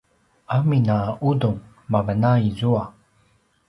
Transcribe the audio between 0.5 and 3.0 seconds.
amin a ’udung mavan a izua